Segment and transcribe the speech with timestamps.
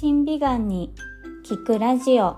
[0.00, 0.94] 新美顔に
[1.44, 2.36] 聞くラジオ。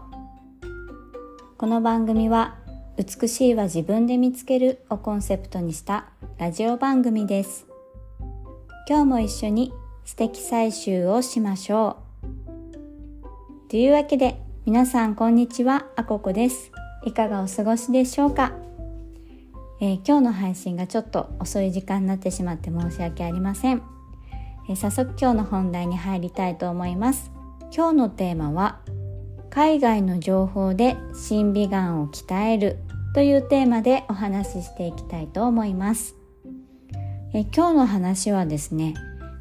[1.58, 2.56] この番組は
[2.96, 6.06] 美しいは自分で見つけるをコンセプトにした
[6.38, 7.66] ラジオ番組です。
[8.88, 9.74] 今日も一緒に
[10.06, 11.98] 素敵採集をしましょ
[13.66, 13.68] う。
[13.68, 16.72] というわけで皆さんこんにちはあここです。
[17.04, 18.54] いかがお過ごしでしょうか、
[19.82, 23.82] えー、今日の配信がちょっと遅い時間になってしまって申し訳ありません、
[24.70, 27.30] えー、早速今日の本題に入りたいと思います。
[27.72, 28.80] 今日のテーマは
[29.48, 32.78] 海外の情報で審美眼を鍛える
[33.14, 36.16] というテーマでお話ししていきたいと思います。
[37.32, 38.94] え今日の話はですね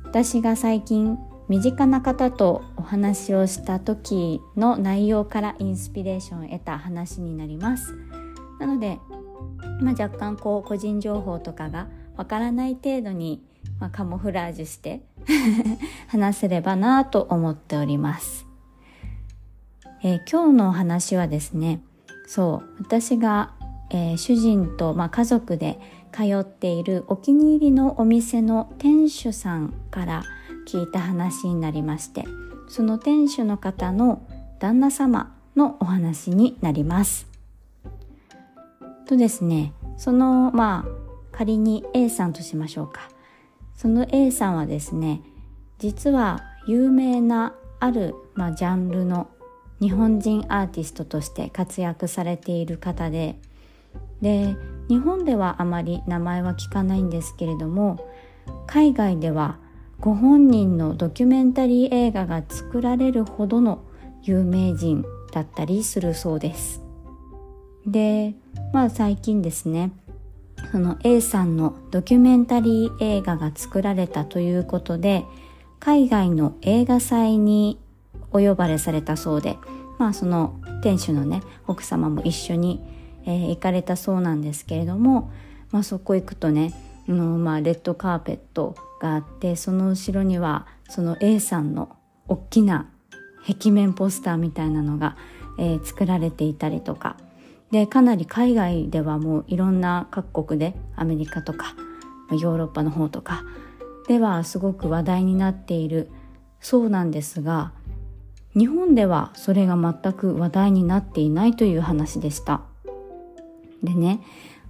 [0.05, 7.95] 私が最近身近な方とお話をした時の内容からインスピレーションを得た話になります。
[8.59, 8.99] なので、
[9.81, 13.43] まあ、若干こう個人情報とかがわからない程度に、
[13.79, 15.01] まあ、カモフラージュして
[16.07, 18.45] 話せればなと思っております、
[20.01, 21.81] えー、今日のお話はですね
[22.27, 23.53] そう私が、
[23.89, 25.79] えー、主人と、まあ、家族で
[26.11, 30.23] 通っているお気に入りのお店の店主さんから
[30.69, 32.25] 「聞いた話になりまして
[32.67, 34.21] その店主の方の
[34.59, 37.27] 旦那様のお話になります。
[39.07, 43.09] とですねそのまあ仮に A さんとしましょうか
[43.79, 45.21] その A さんはですね
[45.77, 49.29] 実は有名なある、まあ、ジャンルの
[49.79, 53.39] 日本人アーティストとして活躍されている方で
[54.21, 54.57] で
[54.89, 58.05] 日本ではあまり名前は聞かないんですけれども
[58.67, 59.59] 海外では
[60.01, 63.85] ご本人のドキュメンタリー映画が作られるほどの
[64.23, 66.81] 有名人だったりするそうです。
[67.85, 68.35] で、
[68.73, 69.91] まあ最近ですね、
[70.71, 75.25] その A さんのドキュメンタリー映画が作られたということで、
[75.79, 77.79] 海外の映画祭に
[78.31, 79.57] お呼ばれされたそうで、
[79.97, 82.81] まあその店主のね、奥様も一緒に、
[83.25, 85.31] えー、行かれたそうなんですけれども、
[85.71, 86.73] まあそこ行くとね、
[87.13, 91.95] のまあレッドカーペットがあってその後ろにはその A さんの
[92.27, 92.89] 大きな
[93.47, 95.17] 壁面ポスターみたいなのが、
[95.57, 97.17] えー、作られていたりとか
[97.71, 101.75] でかなり海外ではもういろんな各国でアメリカとか
[102.31, 103.43] ヨーロッパの方とか
[104.07, 106.09] ではすごく話題になっている
[106.59, 107.73] そうなんですが
[108.55, 112.61] 日本ではそれが全く話題になっていないという話でした。
[113.83, 114.21] でね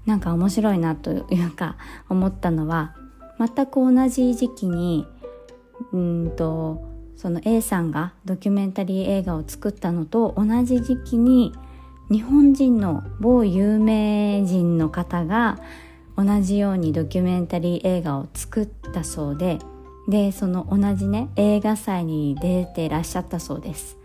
[0.05, 1.77] なんか面白いなというか
[2.09, 2.95] 思ったのは
[3.39, 5.07] 全く同じ時期に
[5.93, 6.83] うんと
[7.15, 11.53] その A さんがドキュメンタリー映画を作ったのと同じ時期に
[12.09, 15.59] 日本人の某有名人の方が
[16.17, 19.59] 同じようにドキュメンタリー映画を作ったそうで
[20.07, 23.97] でその同じね映画祭に出てらっしゃったそうです。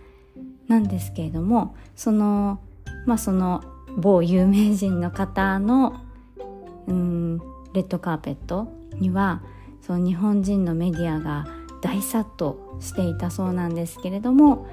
[0.69, 2.61] なんですけれどもその
[3.07, 3.65] まあその
[3.97, 6.01] 某有名人の方の
[6.87, 7.39] うん
[7.73, 8.69] レッドカーペット
[9.01, 9.43] には
[9.81, 11.47] その日本人のメディアが
[11.81, 14.67] 大殺到していたそうなんですけれども、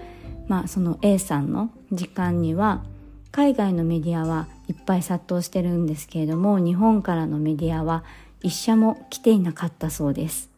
[0.47, 2.83] まあ、その A さんの時間には
[3.31, 8.03] 海外のメディアはいっぱい殺到してるんですけれども日本からのメディアは
[8.41, 10.49] 一社も来ていなかったそうです。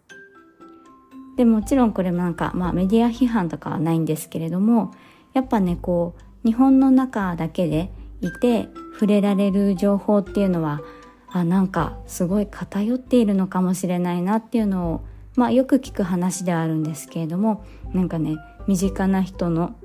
[1.35, 4.93] でもちろんこれもなんか、まあ、メディア批判とかはないんですけれども
[5.33, 7.91] やっぱねこう日本の中だけで
[8.21, 10.81] いて触れられる情報っていうのは
[11.29, 15.05] あなんかすごい偏っているのかもしれないなっていうのを、
[15.35, 18.35] まあ、よく聞く話ではあるんですけれどもなんかね
[18.67, 19.75] 身近な人の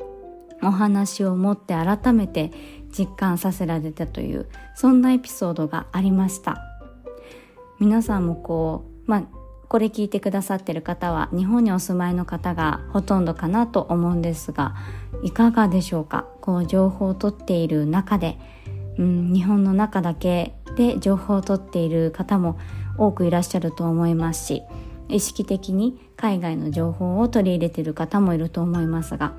[0.63, 2.53] お話を持って改めて
[2.97, 6.63] 実感させられたというそんなエピソードがありました。
[7.81, 9.23] 皆さんもこうまあ
[9.69, 14.75] これ聞いてくださってる方は日本にお住まいの方がほとんどかなと思うんですが
[15.23, 16.27] いかがでしょうか？
[16.41, 18.39] こう情報を取っている中で、
[18.99, 22.59] うん、日本の中だけで情報を取っている方も
[22.97, 24.63] 多くいらっしゃると思いますし
[25.09, 29.35] 意識的に海外の情報を取り入れている方もいると思いますが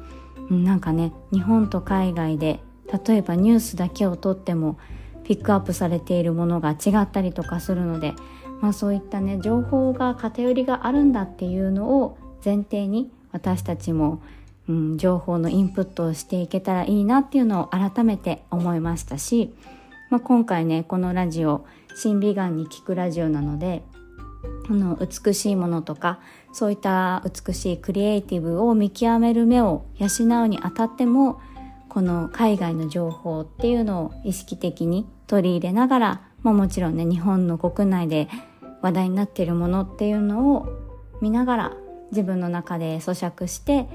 [0.49, 2.59] なんかね日本と海外で
[3.05, 4.77] 例えばニュースだけをとっても
[5.23, 8.13] ピックアップされているものが違ったりとかするので、
[8.61, 14.23] まあ、そういったね情報が偏りがあるんだっていうのを前提に私たちも、
[14.67, 19.53] うん、情報のインプットをしていけたらいいなっていうのを改めて思いましたし
[20.09, 21.65] まあ、今回ねこのラジオ
[21.95, 23.83] 審美眼に聞くラジオなので
[24.67, 26.19] この美しいものとか
[26.51, 30.07] そういった美しいクリエイティブを見極める目を養
[30.43, 31.41] うにあたっても
[31.89, 38.29] この海外の情報っていうのを意識的に取り入れながら、まあ、もちろんね日本の国内で
[38.81, 40.67] 話題になっているものっていうのを
[41.21, 41.73] 見ながら
[42.11, 43.87] 自分の中で咀嚼して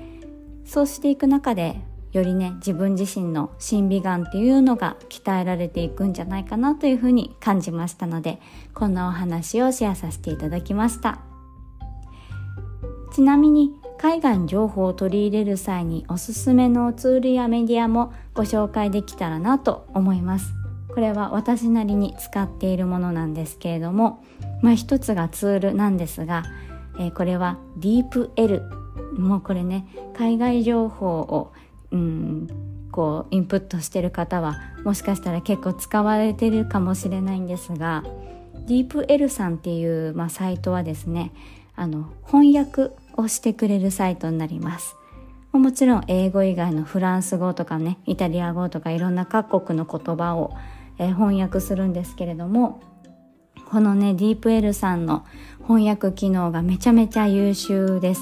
[0.64, 1.80] そうしていく中で
[2.12, 8.40] よりね自分自身の審美眼っていうのが鍛えられていくんじゃないかなというふうに感じましたので
[8.72, 11.20] こんなお話をシェアさせていただきました。
[13.14, 13.72] ちなみに
[14.04, 20.52] 海外の情報を取り入れる際におすすめのツールやメディアもご紹介できたらなと思います。
[20.92, 24.22] これは私なりに使っているものなんですけれども、
[24.60, 26.44] まあ、一つがツールなんですが、
[26.98, 31.54] えー、これは DeepL もうこれね海外情報を
[31.90, 38.04] うんこうインプットしてる方はもしかしたら結構使われてるかもしれないんですが
[38.66, 41.32] DeepL さんっていう、まあ、サイトはですね
[41.74, 44.96] あの翻訳をしてくれるサイトになります
[45.52, 50.52] もちろん英語以外のフランス語とかねイタリア語とかいろんな各国の言葉を
[50.98, 52.80] え、翻訳するんですけれども
[53.68, 55.24] このね DeepL さんの
[55.66, 58.20] 翻訳機能がめちゃめちゃ優秀です。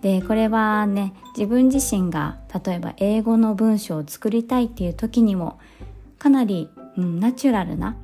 [0.00, 5.58] でこれはね自分自身が例えば英語の文章を作りたいっていう時にも
[6.18, 7.96] かなり、うん、ナチュラルな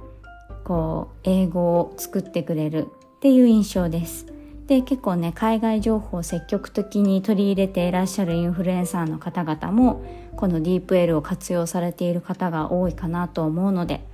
[0.64, 4.26] こう英語を作ってくれるっていう印象です。
[4.66, 10.04] で結構ね海外情報を積極的に取り入れていらっしゃるインフルエンサーの方々も
[10.36, 14.04] この DeepL を活用されている方が多いかなと思うので、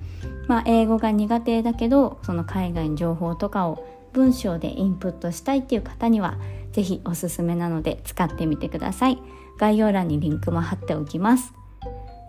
[0.47, 6.37] まあ、英語が苦手だけどその海外の情報とかを文章でインプットしたいっていう方には
[6.71, 9.17] 是非おすすめなので使ってみてください。
[9.59, 11.53] 概要欄にリンクも貼っておきます。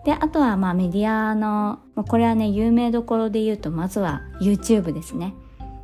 [0.03, 5.33] であとはまあメディアのこれはね有名どころで言うとまずは YouTube ですね。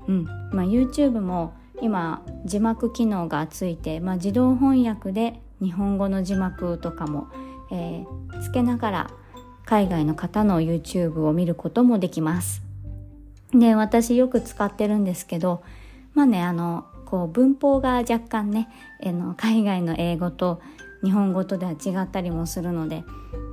[0.08, 0.26] うん。
[0.52, 7.28] まあ、YouTube も今字幕機能がついて、まあ、自動翻訳で日本語の字幕とかも、
[7.72, 9.12] えー、つけながら
[9.66, 12.62] 海外の方の YouTube を見ることもできます。
[13.54, 15.62] で私よく使ってるんですけど
[16.14, 18.70] まあねあのこう文法が若干ね、
[19.02, 20.62] えの海外の英語と
[21.04, 23.04] 日本語とでは違ったりもするので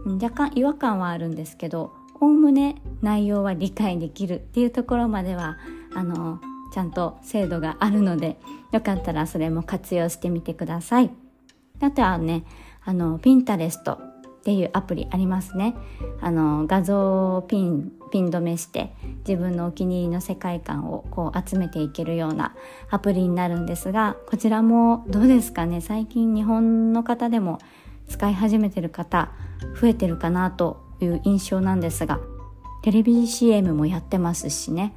[0.07, 5.59] 若干違和感はあるんですけどおおむね内容は理解できるっていうところまでは
[5.95, 6.41] あの
[6.73, 8.39] ちゃんと精度があるので
[8.73, 11.11] よかったらそれも活用してみてください。
[11.81, 12.45] あとはね
[12.85, 15.75] あのピンタレストっていうアプリありますね。
[16.21, 18.95] あの画像をピンピン止めして
[19.27, 22.55] 自分のお気に入りの世界観をこう集めていけるような
[22.91, 25.83] アプリになるんですがこちらもどうですかね？
[25.83, 27.59] 最近日本の方でも
[28.09, 29.31] 使い始めてる方
[29.79, 32.19] 増えてるかなという印象なんですが
[32.83, 34.95] テレビ CM もやってますしね。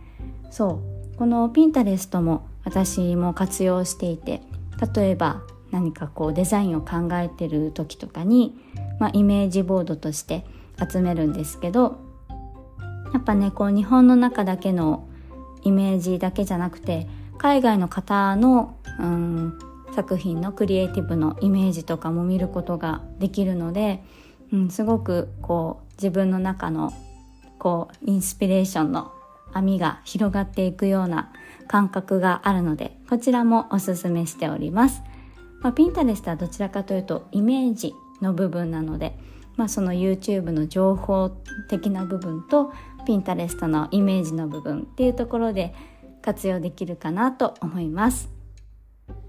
[0.50, 0.91] そう。
[1.22, 4.42] このピンタレストも私も活用していて
[4.96, 8.58] 例えば何かこうデザインを考えてる時とかに、
[9.00, 10.44] まあ、イメージボードとして
[10.92, 12.00] 集めるんですけど
[13.14, 15.08] やっぱねこう日本の中だけの
[15.62, 17.08] イメージだけじゃなくて
[17.38, 19.60] 海外の方の、うん、
[19.94, 24.04] 作品のクリエイティブのイメージとかも見ることができるので、
[24.52, 26.92] うん、すごくこう自分の中の
[27.60, 29.14] こうインスピレーションの
[29.54, 31.32] 網が広がっていくような
[31.68, 35.02] 感覚があるのでこちらもおすすめしております、
[35.62, 39.18] まあ、ピンタレストはどちらかというとイメージの部分なので、
[39.56, 41.30] まあ、その YouTube の情報
[41.70, 42.74] 的な部分と
[43.06, 45.74] ピンタレストのイメージの部分っていうところで
[46.22, 48.30] 活用できるかなと思います。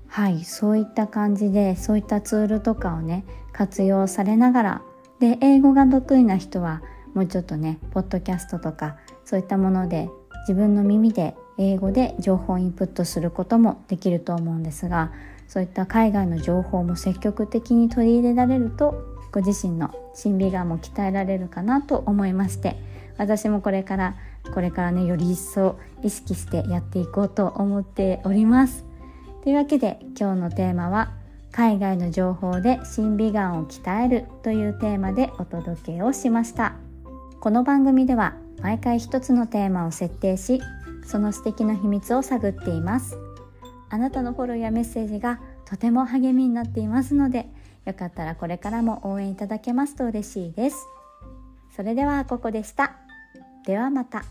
[0.09, 4.83] はいそういった感じでそういったツールとかをね活用されながら
[5.21, 6.83] で英語が得意な人は
[7.15, 10.09] もうちょっとねポッドキャストとかそういったもので
[10.49, 15.13] 自分の耳で英語で情報をインプットすることもできると思うんですが
[15.47, 22.77] そういった海外の情報も積極的に取り入れられるとご自身の審美眼も鍛えられるかなと思いまして
[23.19, 24.17] 私もこれから
[24.55, 28.85] これからねより一層意識してやっていこうと思っております。
[29.45, 31.13] というわけで今日のテーマは
[31.53, 36.75] 海外の情報で審美眼を鍛えるというテーマでお届けをしました。
[37.41, 40.61] この番組では毎回一つのテーマを設定し
[41.05, 43.19] その素敵な秘密を探っています。
[43.91, 47.47] あなたのフォローやメッセージがとても励みになっていますので
[47.85, 50.87] よかったらこれからも応援いただけますと嬉しいです。
[51.75, 52.97] それではここでした。
[53.67, 54.25] ではまた。